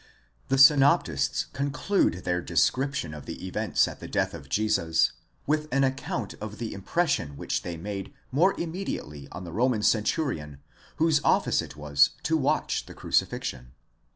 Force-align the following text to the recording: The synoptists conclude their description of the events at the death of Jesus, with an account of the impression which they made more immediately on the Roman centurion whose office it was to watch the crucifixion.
The 0.47 0.57
synoptists 0.57 1.43
conclude 1.53 2.23
their 2.25 2.41
description 2.41 3.13
of 3.13 3.27
the 3.27 3.45
events 3.45 3.87
at 3.87 3.99
the 3.99 4.07
death 4.07 4.33
of 4.33 4.49
Jesus, 4.49 5.11
with 5.45 5.67
an 5.71 5.83
account 5.83 6.33
of 6.41 6.57
the 6.57 6.73
impression 6.73 7.37
which 7.37 7.61
they 7.61 7.77
made 7.77 8.11
more 8.31 8.59
immediately 8.59 9.27
on 9.31 9.43
the 9.43 9.53
Roman 9.53 9.83
centurion 9.83 10.59
whose 10.95 11.21
office 11.23 11.61
it 11.61 11.75
was 11.75 12.09
to 12.23 12.35
watch 12.35 12.87
the 12.87 12.95
crucifixion. 12.95 13.73